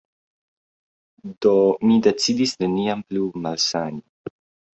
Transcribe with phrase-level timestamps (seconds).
[1.45, 1.51] Do,
[1.89, 4.05] mi decidis neniam plu malsani.